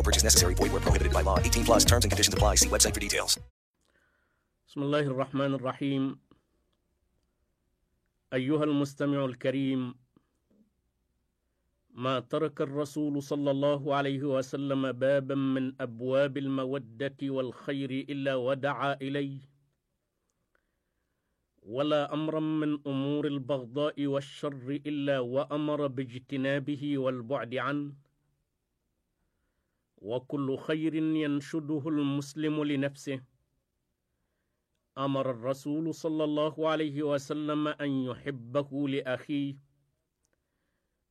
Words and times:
No 0.00 0.04
purchase 0.08 0.24
necessary. 0.24 0.54
Void 0.56 0.72
where 0.72 0.80
prohibited 0.80 1.12
by 1.12 1.20
law. 1.20 1.36
18 1.38 1.64
plus 1.68 1.84
terms 1.84 2.04
and 2.06 2.10
conditions 2.10 2.32
apply. 2.32 2.56
See 2.56 2.72
website 2.72 2.96
for 2.96 3.04
details. 3.04 3.36
بسم 4.70 4.82
الله 4.82 5.00
الرحمن 5.12 5.52
الرحيم 5.60 6.18
أيها 8.32 8.64
المستمع 8.64 9.24
الكريم 9.24 9.94
ما 11.92 12.20
ترك 12.20 12.60
الرسول 12.60 13.22
صلى 13.22 13.50
الله 13.50 13.94
عليه 13.94 14.22
وسلم 14.24 14.92
بابا 14.92 15.34
من 15.34 15.74
أبواب 15.80 16.38
المودة 16.38 17.18
والخير 17.22 17.90
إلا 17.90 18.34
ودعا 18.34 18.96
إليه 19.02 19.40
ولا 21.62 22.14
أمرا 22.14 22.40
من 22.40 22.78
أمور 22.86 23.26
البغضاء 23.26 24.06
والشر 24.06 24.80
إلا 24.86 25.18
وأمر 25.18 25.86
باجتنابه 25.86 26.98
والبعد 26.98 27.54
عنه 27.54 28.09
وكل 30.00 30.58
خير 30.58 30.94
ينشده 30.94 31.82
المسلم 31.86 32.64
لنفسه. 32.64 33.22
أمر 34.98 35.30
الرسول 35.30 35.94
صلى 35.94 36.24
الله 36.24 36.68
عليه 36.70 37.02
وسلم 37.02 37.68
أن 37.68 37.90
يحبه 37.90 38.88
لأخيه. 38.88 39.56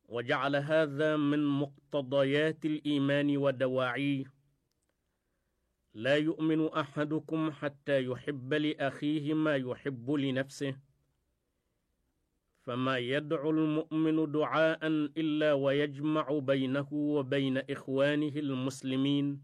وجعل 0.08 0.56
هذا 0.56 1.16
من 1.16 1.46
مقتضيات 1.46 2.64
الإيمان 2.64 3.36
ودواعيه. 3.36 4.24
لا 5.94 6.16
يؤمن 6.16 6.66
أحدكم 6.68 7.50
حتى 7.50 8.04
يحب 8.04 8.54
لأخيه 8.54 9.34
ما 9.34 9.56
يحب 9.56 10.10
لنفسه. 10.10 10.89
فما 12.60 12.98
يدعو 12.98 13.50
المؤمن 13.50 14.32
دعاء 14.32 14.86
إلا 15.16 15.52
ويجمع 15.52 16.38
بينه 16.38 16.88
وبين 16.92 17.56
إخوانه 17.58 18.34
المسلمين. 18.36 19.42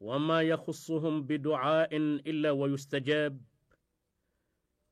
وما 0.00 0.42
يخصهم 0.42 1.22
بدعاء 1.22 1.96
إلا 2.30 2.50
ويستجاب. 2.50 3.40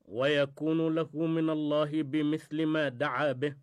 ويكون 0.04 0.94
له 0.94 1.10
من 1.26 1.50
الله 1.50 2.02
بمثل 2.02 2.66
ما 2.66 2.88
دعا 2.88 3.32
به. 3.32 3.56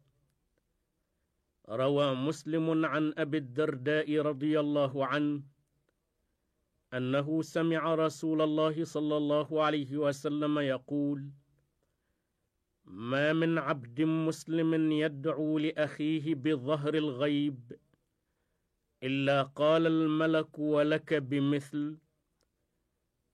روى 1.69 2.15
مسلم 2.15 2.85
عن 2.85 3.13
أبي 3.17 3.37
الدرداء 3.37 4.17
رضي 4.21 4.59
الله 4.59 5.05
عنه 5.05 5.41
أنه 6.93 7.41
سمع 7.41 7.95
رسول 7.95 8.41
الله 8.41 8.83
صلى 8.83 9.17
الله 9.17 9.63
عليه 9.63 9.97
وسلم 9.97 10.59
يقول 10.59 11.31
ما 12.85 13.33
من 13.33 13.57
عبد 13.57 14.01
مسلم 14.01 14.91
يدعو 14.91 15.59
لأخيه 15.59 16.35
بظهر 16.35 16.93
الغيب 16.93 17.71
إلا 19.03 19.43
قال 19.43 19.87
الملك 19.87 20.59
ولك 20.59 21.13
بمثل. 21.13 21.97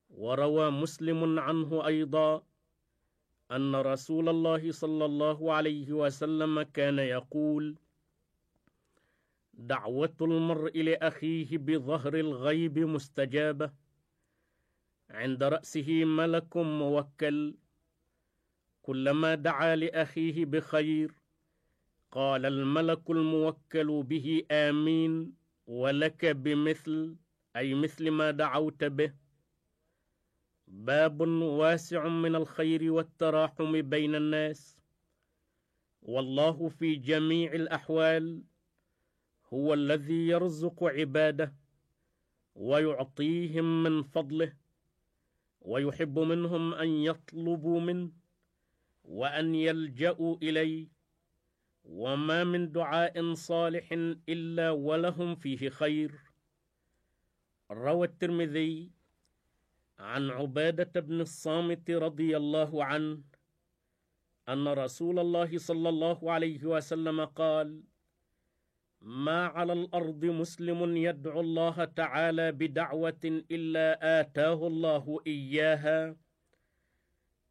وروى 0.09 0.72
مسلم 0.72 1.40
عنه 1.40 1.86
أيضا 1.88 2.44
أن 3.52 3.75
رسول 3.75 4.30
الله 4.30 4.72
صلى 4.72 5.06
الله 5.06 5.53
عليه 5.53 5.91
وسلم 5.91 6.62
كان 6.62 7.00
يقول 7.00 7.75
دعوة 9.53 10.18
المرء 10.22 10.81
لأخيه 10.81 11.57
بظهر 11.57 12.13
الغيب 12.16 12.80
مستجابة 12.80 13.72
عند 15.09 15.44
رأسه 15.44 16.06
ملك 16.06 16.57
موكل. 16.57 17.56
كلما 18.88 19.36
دعا 19.36 19.75
لأخيه 19.75 20.46
بخير 20.46 21.12
قال 22.12 22.46
الملك 22.46 23.09
الموكل 23.09 24.03
به 24.03 24.44
آمين 24.52 25.34
ولك 25.68 26.25
بمثل 26.25 27.16
أي 27.56 27.74
مثل 27.74 28.12
ما 28.12 28.31
دعوت 28.31 28.84
به. 28.84 29.14
باب 30.68 31.22
واسع 31.42 32.08
من 32.08 32.36
الخير 32.36 32.92
والتراحم 32.92 33.81
بين 33.81 34.16
الناس. 34.16 34.78
والله 36.02 36.69
في 36.69 36.96
جميع 36.96 37.54
الأحوال 37.54 38.44
هو 39.54 39.74
الذي 39.74 40.28
يرزق 40.28 40.84
عباده 40.84 41.54
ويعطيهم 42.56 43.84
من 43.84 44.04
فضله 44.04 44.54
ويحب 45.62 46.19
منهم 46.19 46.74
أن 46.74 46.88
يطلبوا 46.88 47.80
منه. 47.80 48.26
وأن 49.07 49.56
يلجأوا 49.56 50.35
اليه 50.44 50.88
وما 51.84 52.44
من 52.44 52.72
دعاء 52.72 53.34
صالح 53.34 53.88
إلا 54.29 54.72
ولهم 54.72 55.35
فيه 55.35 55.69
خير. 55.69 56.12
روى 57.72 58.07
الترمذي 58.07 58.91
عن 60.00 60.29
عبادة 60.29 61.01
بن 61.01 61.22
الصامت 61.22 61.91
رضي 61.91 62.38
الله 62.38 62.84
عنه 62.84 63.22
أن 64.50 64.68
رسول 64.68 65.19
الله 65.19 65.57
صلى 65.57 65.89
الله 65.89 66.31
عليه 66.31 66.66
وسلم 66.66 67.25
قال 67.25 67.84
ما 69.01 69.45
على 69.45 69.74
الأرض 69.74 70.25
مسلم 70.25 70.97
يدعو 70.97 71.39
الله 71.39 71.85
تعالى 71.85 72.51
بدعوة 72.51 73.24
إلا 73.51 74.19
آتاه 74.22 74.68
الله 74.68 75.19
إياها 75.28 76.16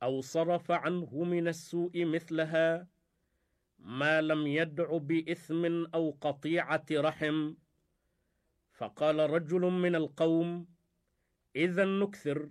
أو 0.03 0.21
صرف 0.21 0.71
عنه 0.71 1.25
من 1.25 1.49
السوء 1.49 2.05
مثلها 2.05 2.89
ما 3.79 4.21
لم 4.21 4.47
يدع 4.47 4.97
بإثم 4.97 5.87
أو 5.95 6.17
قطيعة 6.21 6.87
رحم. 6.93 7.55
فقال 8.73 9.31
رجل 9.31 9.61
من 9.61 9.95
القوم 9.95 10.67
إذا 11.57 11.85
نكثر. 11.85 12.51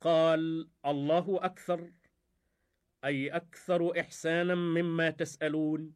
قال 0.00 0.68
الله 0.86 1.38
أكثر 1.42 1.92
أي 3.04 3.28
أكثر 3.28 4.00
إحسانا 4.00 4.54
مما 4.54 5.10
تسألون. 5.10 5.94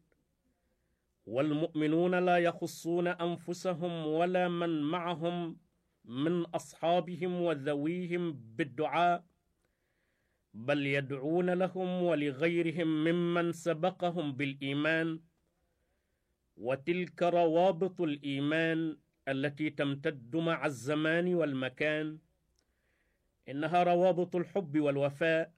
والمؤمنون 1.26 2.14
لا 2.14 2.38
يخصون 2.38 3.08
أنفسهم 3.08 4.06
ولا 4.06 4.48
من 4.48 4.82
معهم 4.82 5.56
من 6.04 6.46
أصحابهم 6.46 7.42
وذويهم 7.42 8.32
بالدعاء. 8.32 9.31
بل 10.54 10.86
يدعون 10.86 11.50
لهم 11.50 12.02
ولغيرهم 12.02 13.04
ممن 13.04 13.52
سبقهم 13.52 14.32
بالإيمان. 14.32 15.20
وتلك 16.56 17.22
روابط 17.22 18.00
الإيمان 18.00 18.96
التي 19.28 19.70
تمتد 19.70 20.36
مع 20.36 20.66
الزمان 20.66 21.34
والمكان. 21.34 22.18
إنها 23.48 23.82
روابط 23.82 24.36
الحب 24.36 24.80
والوفاء. 24.80 25.52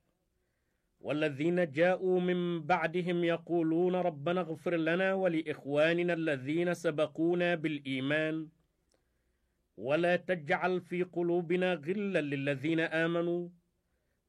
والذين 1.01 1.71
جاءوا 1.71 2.21
من 2.21 2.61
بعدهم 2.63 3.25
يقولون 3.25 3.95
ربنا 3.95 4.41
اغفر 4.41 4.77
لنا 4.77 5.15
ولإخواننا 5.15 6.13
الذين 6.13 6.75
سبقونا 6.75 7.55
بالإيمان. 7.55 8.49
ولا 9.77 10.17
تجعل 10.17 10.81
في 10.81 11.03
قلوبنا 11.03 11.75
غلا 11.75 12.21
للذين 12.21 12.81
آمنوا. 12.81 13.49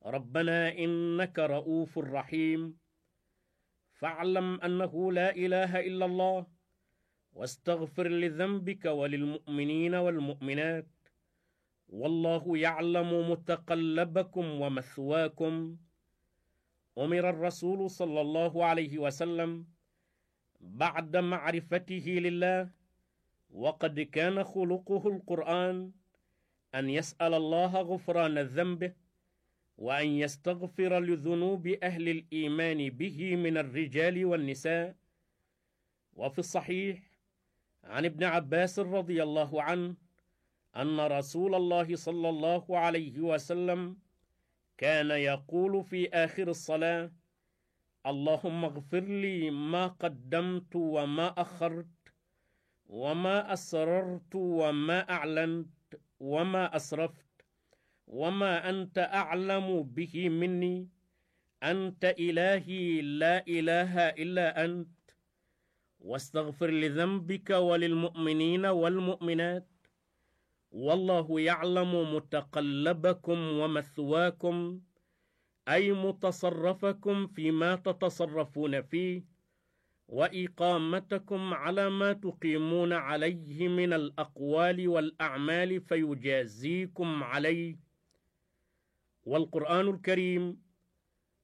ربنا 0.05 0.77
إنك 0.77 1.39
رؤوف 1.39 1.97
رحيم. 1.97 2.77
فاعلم 3.93 4.61
أنه 4.61 5.11
لا 5.11 5.35
إله 5.35 5.79
إلا 5.79 6.05
الله 6.05 6.45
واستغفر 7.33 8.07
لذنبك 8.07 8.85
وللمؤمنين 8.85 9.95
والمؤمنات. 9.95 10.87
والله 11.89 12.57
يعلم 12.57 13.31
متقلبكم 13.31 14.45
ومثواكم. 14.61 15.77
أمر 16.97 17.29
الرسول 17.29 17.89
صلى 17.89 18.21
الله 18.21 18.65
عليه 18.65 18.97
وسلم 18.97 19.65
بعد 20.59 21.17
معرفته 21.17 22.07
لله 22.25 22.69
وقد 23.49 23.99
كان 23.99 24.43
خلقه 24.43 25.07
القرآن 25.07 25.91
أن 26.75 26.89
يسأل 26.89 27.33
الله 27.33 27.71
غفران 27.81 28.39
ذنبه 28.39 29.04
وأن 29.77 30.07
يستغفر 30.07 30.99
لذنوب 30.99 31.67
أهل 31.67 32.09
الإيمان 32.09 32.89
به 32.89 33.35
من 33.35 33.57
الرجال 33.57 34.25
والنساء. 34.25 34.95
وفي 36.13 36.39
الصحيح 36.39 36.99
عن 37.83 38.05
ابن 38.05 38.23
عباس 38.23 38.79
رضي 38.79 39.23
الله 39.23 39.63
عنه 39.63 39.95
أن 40.75 40.99
رسول 40.99 41.55
الله 41.55 41.95
صلى 41.95 42.29
الله 42.29 42.79
عليه 42.79 43.19
وسلم 43.19 43.97
كان 44.77 45.11
يقول 45.11 45.83
في 45.83 46.09
آخر 46.09 46.47
الصلاة 46.47 47.11
اللهم 48.05 48.65
اغفر 48.65 48.99
لي 48.99 49.51
ما 49.51 49.87
قدمت 49.87 50.75
وما 50.75 51.41
أخرت 51.41 51.87
وما 52.87 53.53
أسررت 53.53 54.35
وما 54.35 55.09
أعلنت 55.11 55.69
وما 56.19 56.75
أسرفت 56.75 57.24
وما 58.07 58.69
انت 58.69 58.97
اعلم 58.97 59.83
به 59.83 60.29
مني؟ 60.29 60.89
انت 61.63 62.15
الهي 62.19 63.01
لا 63.01 63.47
اله 63.47 63.99
الا 63.99 64.65
انت. 64.65 64.87
واستغفر 65.99 66.71
لذنبك 66.71 67.49
وللمؤمنين 67.49 68.65
والمؤمنات. 68.65 69.67
والله 70.71 71.41
يعلم 71.41 72.15
متقلبكم 72.15 73.39
ومثواكم 73.59 74.81
اي 75.69 75.91
متصرفكم 75.91 77.27
فيما 77.27 77.75
تتصرفون 77.75 78.81
فيه. 78.81 79.23
واقامتكم 80.07 81.53
على 81.53 81.89
ما 81.89 82.13
تقيمون 82.13 82.93
عليه 82.93 83.67
من 83.67 83.93
الاقوال 83.93 84.87
والاعمال 84.87 85.81
فيجازيكم 85.81 87.23
عليه. 87.23 87.84
والقرآن 89.25 89.87
الكريم 89.87 90.61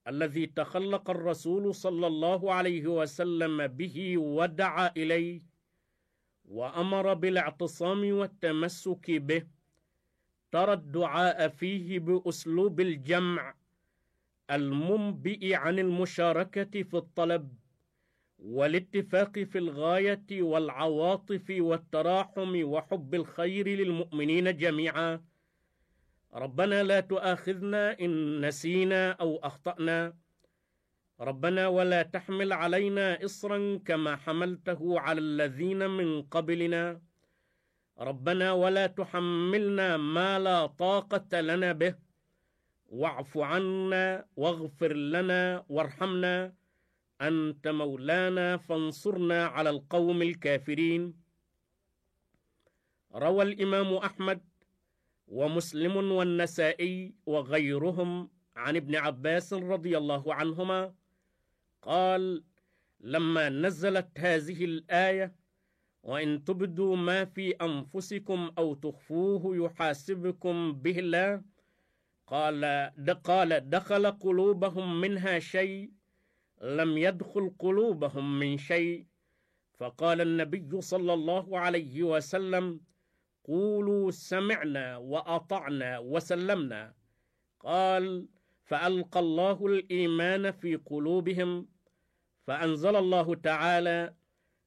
الذي 0.08 0.46
تخلق 0.46 1.10
الرسول 1.10 1.76
صلى 1.76 2.08
الله 2.08 2.54
عليه 2.54 2.88
وسلم 2.88 3.68
به 3.68 4.18
ودعا 4.18 4.92
إليه 4.98 5.42
وأمر 6.46 7.14
بالاعتصام 7.14 8.12
والتمسك 8.14 9.12
به 9.12 9.48
ترى 10.52 10.74
الدعاء 10.74 11.48
فيه 11.48 12.00
بأسلوب 12.00 12.80
الجمع 12.80 13.56
المنبئ 14.52 15.54
عن 15.54 15.80
المشاركة 15.80 16.84
في 16.84 16.98
الطلب 16.98 17.54
والاتفاق 18.40 19.40
في 19.40 19.58
الغاية 19.58 20.42
والعواطف 20.42 21.46
والتراحم 21.50 22.64
وحب 22.64 23.16
الخير 23.16 23.68
للمؤمنين 23.68 24.58
جميعا. 24.58 25.24
ربنا 26.34 26.84
لا 26.84 27.00
تؤاخذنا 27.00 28.00
إن 28.00 28.42
نسينا 28.46 29.12
أو 29.12 29.40
أخطأنا. 29.44 30.14
ربنا 31.20 31.68
ولا 31.68 32.02
تحمل 32.04 32.54
علينا 32.54 33.26
اصرا 33.26 33.80
كما 33.86 34.16
حملته 34.16 35.00
على 35.00 35.20
الذين 35.20 35.90
من 35.90 36.22
قبلنا. 36.22 37.02
ربنا 38.00 38.52
ولا 38.52 38.88
تحملنا 38.88 39.98
ما 39.98 40.40
لا 40.40 40.66
طاقة 40.66 41.42
لنا 41.42 41.72
به. 41.72 41.96
واعف 42.88 43.38
عنا 43.38 44.26
واغفر 44.36 44.94
لنا 44.94 45.66
وارحمنا. 45.70 46.54
أنت 47.22 47.68
مولانا 47.68 48.58
فانصرنا 48.58 49.46
على 49.46 49.70
القوم 49.70 50.22
الكافرين. 50.22 51.14
روى 53.16 53.44
الإمام 53.44 53.94
أحمد 53.94 54.51
ومسلم 55.32 55.96
والنسائي 56.12 57.14
وغيرهم 57.26 58.30
عن 58.56 58.76
ابن 58.76 58.96
عباس 58.96 59.54
رضي 59.54 59.98
الله 59.98 60.34
عنهما 60.34 60.94
قال 61.82 62.44
لما 63.00 63.50
نزلت 63.50 64.08
هذه 64.18 64.66
الآية 64.66 65.36
وإن 66.04 66.44
تبدوا 66.44 66.96
ما 66.96 67.26
في 67.26 67.52
أنفسكم 67.52 68.52
أو 68.58 68.74
تخفوه 68.74 69.58
يحاسبكم 69.66 70.72
به 70.74 71.00
الله 71.00 71.42
قال 72.28 72.66
قال 73.24 73.70
دخل 73.70 74.12
قلوبهم 74.12 75.02
منها 75.02 75.40
شيء 75.40 75.92
لم 76.62 76.98
يدخل 76.98 77.52
قلوبهم 77.60 78.40
من 78.40 78.58
شيء 78.58 79.06
فقال 79.74 80.22
النبي 80.22 80.82
صلى 80.82 81.14
الله 81.14 81.60
عليه 81.60 82.04
وسلم 82.04 82.80
قولوا 83.44 84.12
سمعنا 84.12 84.98
وأطعنا 84.98 86.00
وسلمنا. 86.00 86.94
قال 87.60 88.28
فألقى 88.66 89.20
الله 89.20 89.66
الإيمان 89.66 90.52
في 90.52 90.76
قلوبهم 90.76 91.68
فأنزل 92.48 92.96
الله 92.96 93.36
تعالى 93.36 94.16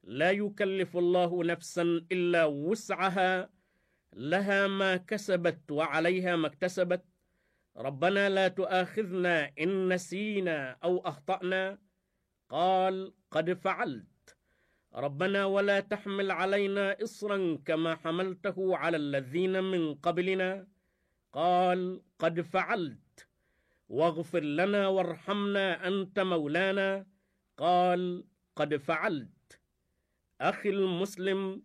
لا 0.02 0.30
يكلف 0.30 0.96
الله 0.96 1.44
نفسا 1.44 1.82
إلا 2.12 2.44
وسعها 2.44 3.50
لها 4.12 4.66
ما 4.66 4.96
كسبت 4.96 5.70
وعليها 5.70 6.36
ما 6.36 6.46
اكتسبت. 6.46 7.04
ربنا 7.76 8.28
لا 8.28 8.48
تؤاخذنا 8.48 9.52
إن 9.60 9.92
نسينا 9.92 10.78
أو 10.84 10.98
أخطأنا. 10.98 11.78
قال 12.48 13.14
قد 13.30 13.52
فعلت. 13.52 14.13
ربنا 14.94 15.44
ولا 15.44 15.80
تحمل 15.80 16.30
علينا 16.30 16.96
اصرا 17.02 17.58
كما 17.66 17.96
حملته 17.96 18.76
على 18.76 18.96
الذين 18.96 19.64
من 19.64 19.94
قبلنا. 19.94 20.66
قال 21.32 22.02
قد 22.18 22.40
فعلت. 22.40 23.28
واغفر 23.88 24.40
لنا 24.40 24.88
وارحمنا 24.88 25.88
أنت 25.88 26.20
مولانا. 26.20 27.06
قال 27.56 28.24
قد 28.56 28.76
فعلت. 28.76 29.60
أخي 30.40 30.68
المسلم 30.68 31.62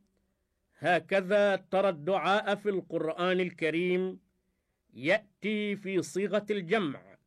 هكذا 0.80 1.56
ترى 1.56 1.90
الدعاء 1.90 2.56
في 2.56 2.70
القرآن 2.70 3.40
الكريم. 3.40 4.20
يأتي 4.94 5.76
في 5.76 6.02
صيغة 6.02 6.45
الجمع. 6.52 7.18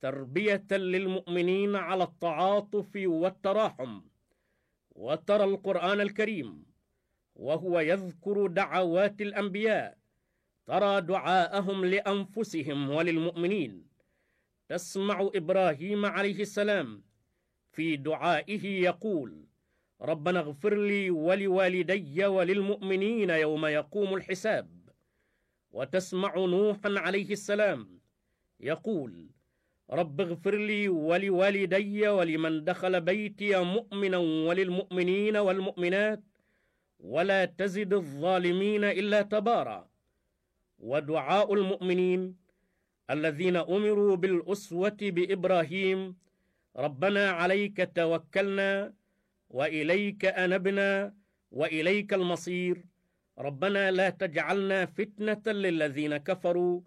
تربية 0.00 0.66
للمؤمنين 0.70 1.76
على 1.76 2.04
التعاطف 2.04 2.90
والتراحم. 2.96 4.00
وترى 4.96 5.44
القرآن 5.44 6.00
الكريم 6.00 6.66
وهو 7.36 7.80
يذكر 7.80 8.46
دعوات 8.46 9.20
الأنبياء 9.20 9.98
ترى 10.66 11.00
دعاءهم 11.00 11.84
لأنفسهم 11.84 12.90
وللمؤمنين. 12.90 13.86
تسمع 14.68 15.30
إبراهيم 15.34 16.06
عليه 16.06 16.40
السلام 16.42 17.02
في 17.72 17.96
دعائه 17.96 18.64
يقول 18.82 19.46
ربنا 20.00 20.40
اغفر 20.40 20.74
لي 20.74 21.10
ولوالدي 21.10 22.26
وللمؤمنين 22.26 23.30
يوم 23.30 23.66
يقوم 23.66 24.14
الحساب 24.14 24.88
وتسمع 25.70 26.34
نوحا 26.36 26.94
عليه 26.96 27.32
السلام 27.32 28.00
يقول 28.60 29.30
رب 29.90 30.20
اغفر 30.20 30.56
لي 30.56 30.88
ولوالدي 30.88 32.08
ولمن 32.08 32.64
دخل 32.64 33.00
بيتي 33.00 33.64
مؤمنا 33.64 34.18
وللمؤمنين 34.18 35.36
والمؤمنات 35.36 36.22
ولا 37.00 37.44
تزد 37.44 37.92
الظالمين 37.94 38.84
إلا 38.84 39.22
تبارا. 39.22 39.88
ودعاء 40.78 41.54
المؤمنين 41.54 42.36
الذين 43.10 43.56
أمروا 43.56 44.16
بالأسوة 44.16 44.96
بإبراهيم. 45.00 46.16
ربنا 46.76 47.30
عليك 47.30 47.90
توكلنا 47.94 48.92
وإليك 49.50 50.24
أنبنا 50.24 51.14
وإليك 51.50 52.14
المصير. 52.14 52.84
ربنا 53.38 53.90
لا 53.90 54.10
تجعلنا 54.10 54.86
فتنة 54.86 55.42
للذين 55.46 56.16
كفروا. 56.16 56.80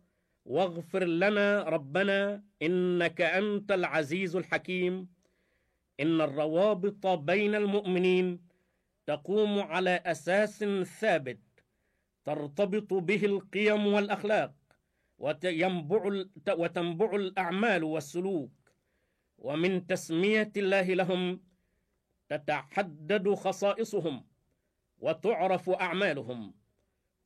واغفر 0.46 1.03
لنا 1.03 1.63
ربنا 1.63 2.43
إنك 2.62 3.22
أنت 3.22 3.72
العزيز 3.72 4.36
الحكيم. 4.36 5.10
إن 6.00 6.22
الروابط 6.22 7.08
بين 7.08 7.55
المؤمنين 7.55 8.48
تقوم 9.05 9.60
على 9.60 10.01
أساس 10.05 10.63
ثابت 10.84 11.39
ترتبط 12.25 12.93
به 12.93 13.25
القيم 13.25 13.88
والأخلاق 13.88 14.53
وتنبع 16.50 17.15
الأعمال 17.15 17.84
والسلوك. 17.84 18.51
ومن 19.38 19.88
تسمية 19.88 20.51
الله 20.58 20.93
لهم 20.93 21.43
تتحدد 22.29 23.34
خصائصهم 23.34 24.25
وتعرف 25.00 25.69
أعمالهم. 25.69 26.53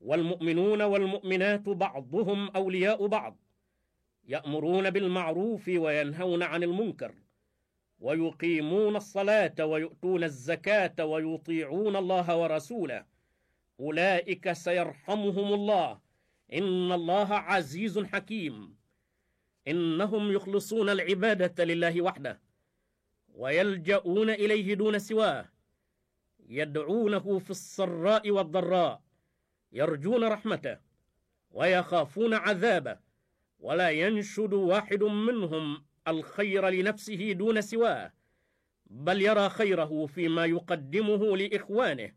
والمؤمنون 0.04 0.82
والمؤمنات 0.82 1.70
بعضهم 1.70 2.50
أولياء 2.50 3.08
بعض 3.08 3.38
يأمرون 4.28 4.90
بالمعروف 4.90 5.68
وينهون 5.68 6.44
عن 6.44 6.64
المنكر 6.64 7.14
ويقيمون 8.00 8.96
الصلاة 8.96 9.66
ويؤتون 9.66 10.24
الزكاة 10.24 11.06
ويطيعون 11.06 11.96
الله 11.96 12.38
ورسوله. 12.38 13.06
أولئك 13.80 14.52
سيرحمهم 14.52 15.54
الله. 15.54 16.00
إن 16.54 16.92
الله 16.92 17.34
عزيز 17.34 18.00
حكيم. 18.00 18.76
إنهم 19.68 20.32
يخلصون 20.32 20.90
العبادة 20.90 21.64
لله 21.64 22.02
وحده 22.02 22.40
ويلجؤون 23.36 24.30
إليه 24.30 24.74
دون 24.74 25.00
سواه 25.00 25.46
يدعونه 26.50 27.40
في 27.40 27.52
السراء 27.52 28.32
والضراء. 28.32 29.02
يرجون 29.74 30.24
رحمته 30.24 30.78
ويخافون 31.52 32.34
عذابه 32.34 32.98
ولا 33.60 33.90
ينشد 33.90 34.54
واحد 34.54 35.04
منهم 35.04 35.84
الخير 36.08 36.70
لنفسه 36.70 37.32
دون 37.32 37.62
سواه 37.62 38.14
بل 38.86 39.22
يرى 39.22 39.50
خيره 39.50 40.06
فيما 40.06 40.46
يقدمه 40.46 41.38
لإخوانه 41.38 42.12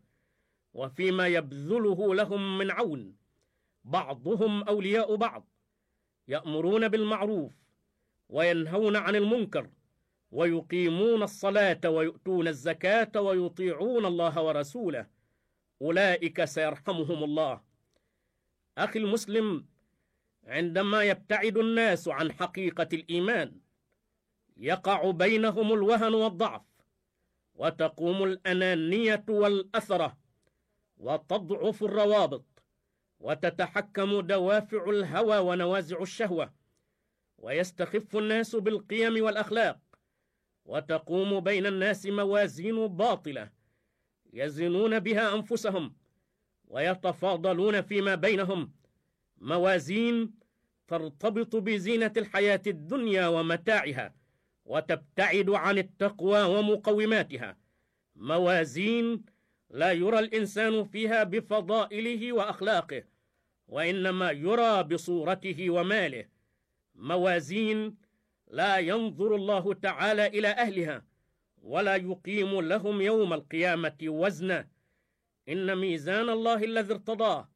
وفيما 0.73 1.27
يبذله 1.27 2.15
لهم 2.15 2.57
من 2.57 2.71
عون. 2.71 3.15
بعضهم 3.83 4.63
أولياء 4.63 5.15
بعض 5.15 5.47
يأمرون 6.27 6.87
بالمعروف 6.87 7.51
وينهون 8.29 8.95
عن 8.95 9.15
المنكر 9.15 9.69
ويقيمون 10.31 11.23
الصلاة 11.23 11.89
ويؤتون 11.89 12.47
الزكاة 12.47 13.21
ويطيعون 13.21 14.05
الله 14.05 14.41
ورسوله. 14.41 15.07
أولئك 15.81 16.45
سيرحمهم 16.45 17.23
الله. 17.23 17.61
أخي 18.77 18.99
المسلم 18.99 19.65
عندما 20.47 21.03
يبتعد 21.03 21.57
الناس 21.57 22.07
عن 22.07 22.31
حقيقة 22.31 22.87
الإيمان 22.93 23.59
يقع 24.57 25.11
بينهم 25.11 25.73
الوهن 25.73 26.13
والضعف 26.13 26.61
وتقوم 27.55 28.23
الأنانية 28.23 29.25
والأثرة 29.29 30.17
وتضعف 30.97 31.83
الروابط 31.83 32.45
وتتحكم 33.19 34.19
دوافع 34.19 34.89
الهوى 34.89 35.37
ونوازع 35.37 36.01
الشهوة 36.01 36.53
ويستخف 37.37 38.17
الناس 38.17 38.55
بالقيم 38.55 39.23
والأخلاق 39.23 39.79
وتقوم 40.65 41.39
بين 41.39 41.65
الناس 41.65 42.05
موازين 42.05 42.87
باطلة. 42.87 43.56
يزنون 44.37 44.99
بها 44.99 45.35
أنفسهم 45.35 45.93
ويتفاضلون 46.67 47.81
فيما 47.81 48.15
بينهم. 48.15 48.71
موازين 49.37 50.33
ترتبط 50.87 51.55
بزينة 51.55 52.13
الحياة 52.17 52.61
الدنيا 52.67 53.27
ومتاعها 53.27 54.15
وتبتعد 54.65 55.49
عن 55.49 55.77
التقوى 55.77 56.41
ومقوماتها. 56.43 57.57
موازين 58.15 59.25
لا 59.69 59.91
يرى 59.91 60.19
الإنسان 60.19 60.83
فيها 60.83 61.23
بفضائله 61.23 62.33
وأخلاقه 62.33 63.03
وإنما 63.67 64.31
يرى 64.31 64.83
بصورته 64.83 65.69
وماله. 65.69 66.25
موازين 66.95 67.97
لا 68.47 68.77
ينظر 68.77 69.35
الله 69.35 69.73
تعالى 69.73 70.27
إلى 70.27 70.47
أهلها 70.47 71.05
ولا 71.67 71.95
يقيم 71.95 72.61
لهم 72.61 73.01
يوم 73.01 73.33
القيامة 73.33 73.97
وزنا 74.03 74.67
إن 75.49 75.75
ميزان 75.75 76.29
الله 76.29 76.63
الذي 76.63 76.93
ارتضاه 76.93 77.49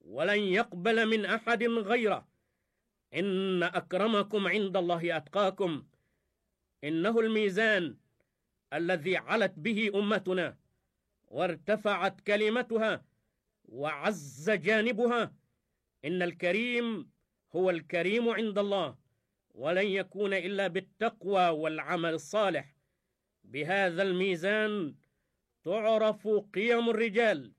ولن 0.00 0.38
يقبل 0.38 1.06
من 1.06 1.24
أحد 1.24 1.62
غيره. 1.62 2.28
إن 3.14 3.62
أكرمكم 3.62 4.48
عند 4.48 4.76
الله 4.76 5.16
أتقاكم. 5.16 5.86
إنه 6.84 7.20
الميزان 7.20 7.96
الذي 8.72 9.16
علت 9.16 9.54
به 9.58 9.90
أمتنا 9.94 10.56
وارتفعت 11.28 12.20
كلمتها 12.20 13.04
وعز 13.64 14.50
جانبها. 14.50 15.32
إن 16.04 16.22
الكريم 16.22 17.10
هو 17.56 17.70
الكريم 17.70 18.28
عند 18.28 18.58
الله 18.58 18.96
ولن 19.54 19.86
يكون 19.86 20.34
إلا 20.34 20.66
بالتقوى 20.66 21.48
والعمل 21.48 22.14
الصالح. 22.14 22.75
بهذا 23.46 24.02
الميزان 24.02 24.94
تعرف 25.64 26.28
قيم 26.28 26.90
الرجال 26.90 27.52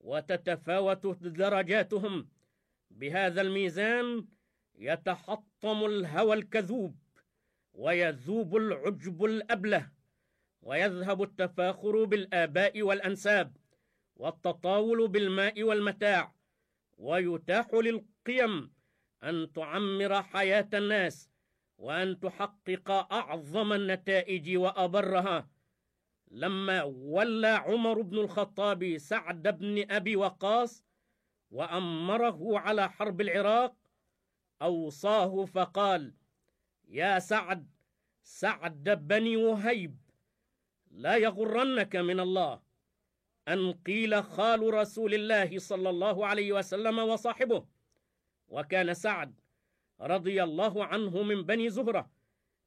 وتتفاوت 0.00 1.06
درجاتهم. 1.22 2.28
بهذا 2.90 3.40
الميزان 3.40 4.26
يتحطم 4.78 5.84
الهوى 5.84 6.36
الكذوب 6.36 6.96
ويذوب 7.74 8.56
العجب 8.56 9.24
الأبله 9.24 9.90
ويذهب 10.62 11.22
التفاخر 11.22 12.04
بالآباء 12.04 12.82
والأنساب 12.82 13.56
والتطاول 14.16 15.08
بالماء 15.08 15.62
والمتاع 15.62 16.34
ويتاح 16.98 17.74
للقيم 17.74 18.72
أن 19.22 19.52
تعمر 19.52 20.22
حياة 20.22 20.68
الناس 20.74 21.30
وأن 21.80 22.20
تحقق 22.20 22.90
أعظم 22.90 23.72
النتائج 23.72 24.56
وأبرها. 24.56 25.48
لما 26.30 26.82
ولى 26.82 27.48
عمر 27.48 28.00
بن 28.02 28.18
الخطاب 28.18 28.98
سعد 28.98 29.58
بن 29.58 29.90
أبي 29.90 30.16
وقاص 30.16 30.84
وأمره 31.50 32.58
على 32.58 32.90
حرب 32.90 33.20
العراق 33.20 33.76
أوصاه 34.62 35.44
فقال 35.44 36.14
يا 36.88 37.18
سعد 37.18 37.70
سعد 38.22 38.84
بني 39.08 39.36
وهيب 39.36 39.98
لا 40.90 41.16
يغرنك 41.16 41.96
من 41.96 42.20
الله 42.20 42.60
أن 43.48 43.72
قيل 43.72 44.22
خال 44.24 44.74
رسول 44.74 45.14
الله 45.14 45.58
صلى 45.58 45.90
الله 45.90 46.26
عليه 46.26 46.52
وسلم 46.52 46.98
وصاحبه 46.98 47.66
وكان 48.48 48.94
سعد 48.94 49.39
رضي 50.00 50.42
الله 50.42 50.84
عنه 50.84 51.22
من 51.22 51.42
بني 51.42 51.70
زهره 51.70 52.10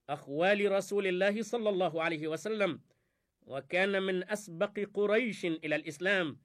أخوال 0.10 0.72
رسول 0.72 1.08
الله 1.08 1.42
صلى 1.42 1.70
الله 1.70 2.04
عليه 2.04 2.28
وسلم 2.28 2.82
وكان 3.42 4.04
من 4.04 4.30
أسبق 4.30 4.80
قريش 4.94 5.46
إلى 5.46 5.76
الإسلام. 5.76 6.40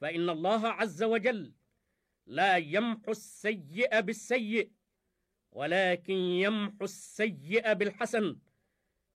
فإن 0.00 0.30
الله 0.30 0.68
عز 0.68 1.02
وجل 1.02 1.52
لا 2.26 2.56
يمحو 2.56 3.10
السيء 3.10 4.00
بالسيء 4.00 4.72
ولكن 5.52 6.14
يمحو 6.14 6.84
السيء 6.84 7.72
بالحسن. 7.72 8.38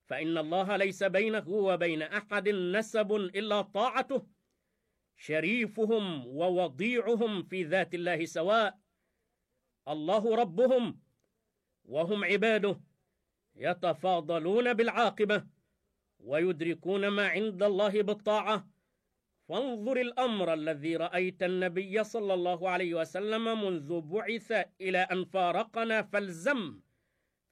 فإن 0.05 0.37
الله 0.37 0.77
ليس 0.77 1.03
بينه 1.03 1.49
وبين 1.49 2.01
أحد 2.01 2.49
نسب 2.49 3.11
إلا 3.11 3.61
طاعته 3.61 4.27
شريفهم 5.17 6.27
ووضيعهم 6.27 7.43
في 7.43 7.63
ذات 7.63 7.93
الله 7.93 8.25
سواء. 8.25 8.82
الله 9.87 10.35
ربهم 10.35 10.99
وهم 11.85 12.23
عباده 12.23 12.79
يتفاضلون 13.55 14.73
بالعاقبة 14.73 15.45
ويدركون 16.19 17.07
ما 17.07 17.27
عند 17.27 17.63
الله 17.63 18.01
بالطاعة. 18.01 18.67
فانظر 19.49 20.01
الأمر 20.01 20.53
الذي 20.53 20.95
رأيت 20.95 21.43
النبي 21.43 22.03
صلى 22.03 22.33
الله 22.33 22.69
عليه 22.69 22.93
وسلم 22.93 23.63
منذ 23.63 24.01
بعث 24.01 24.51
إلى 24.81 24.97
أن 24.97 25.25
فارقنا 25.25 26.01
فالزم 26.01 26.79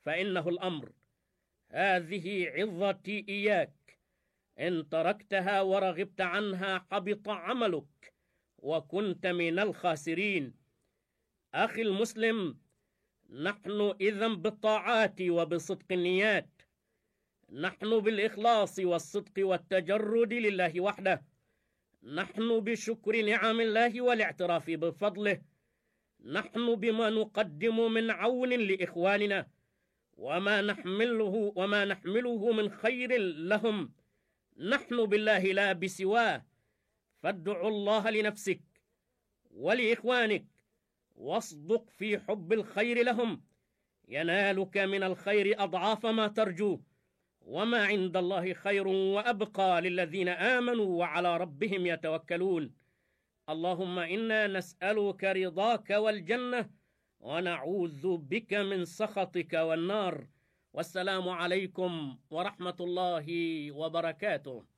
فإنه 0.02 0.50
الأمر. 0.50 0.92
هذه 1.72 2.50
عظتي 2.50 3.26
إياك. 3.30 4.00
إن 4.60 4.90
تركتها 4.90 5.62
ورغبت 5.62 6.22
عنها 6.22 6.88
حبط 6.92 7.30
عملك 7.30 8.14
وكنت 8.58 9.28
من 9.28 9.60
الخاسرين. 9.60 10.61
أخي 11.54 11.82
المسلم 11.82 12.58
نحن 13.30 13.94
إذا 14.02 14.28
بالطاعات 14.28 15.22
وبصدق 15.22 15.86
النيات. 15.92 16.50
نحن 17.52 18.00
بالإخلاص 18.00 18.80
والصدق 18.80 19.34
والتجرد 19.38 20.34
لله 20.34 20.82
وحده. 20.82 21.24
نحن 22.04 22.60
بشكر 22.60 23.22
نعم 23.22 23.62
الله 23.62 24.02
والاعتراف 24.02 24.70
بفضله. 24.70 25.42
نحن 26.26 26.76
بما 26.76 27.10
نقدم 27.10 27.94
من 27.94 28.12
عون 28.12 28.50
لإخواننا. 28.50 29.48
وما 30.18 30.62
نحمله 30.62 31.54
وما 31.56 31.86
نحمله 31.86 32.52
من 32.52 32.70
خير 32.70 33.18
لهم. 33.22 33.94
نحن 34.58 35.06
بالله 35.06 35.40
لا 35.40 35.74
بسواه. 35.74 36.46
فادعوا 37.24 37.70
الله 37.70 38.10
لنفسك 38.10 38.62
ولإخوانك. 39.52 40.51
واصدق 41.22 41.90
في 41.90 42.20
حب 42.20 42.54
الخير 42.54 43.04
لهم. 43.04 43.42
ينالك 44.08 44.78
من 44.78 45.04
الخير 45.04 45.64
أضعاف 45.64 46.06
ما 46.06 46.28
ترجو. 46.28 46.80
وما 47.42 47.86
عند 47.86 48.18
الله 48.18 48.54
خير 48.54 48.88
وأبقى 48.88 49.82
للذين 49.82 50.30
آمنوا 50.30 51.00
وعلى 51.00 51.38
ربهم 51.38 51.86
يتوكلون. 51.86 52.74
اللهم 53.50 54.00
إنا 54.00 54.48
نسألك 54.48 55.24
رضاك 55.24 55.90
والجنة 55.90 56.70
ونعوذ 57.20 58.18
بك 58.18 58.54
من 58.54 58.86
سخطك 58.86 59.54
والنار. 59.54 60.28
والسلام 60.74 61.30
عليكم 61.30 62.18
ورحمة 62.30 62.76
الله 62.80 63.28
وبركاته. 63.72 64.71